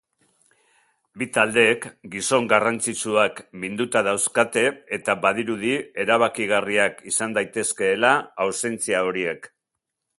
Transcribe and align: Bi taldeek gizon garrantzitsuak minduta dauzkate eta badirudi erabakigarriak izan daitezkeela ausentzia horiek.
Bi 1.21 1.25
taldeek 1.37 1.83
gizon 2.13 2.47
garrantzitsuak 2.53 3.41
minduta 3.65 4.03
dauzkate 4.09 4.65
eta 4.99 5.17
badirudi 5.27 5.75
erabakigarriak 6.05 7.01
izan 7.13 7.37
daitezkeela 7.39 8.15
ausentzia 8.47 9.05
horiek. 9.11 9.49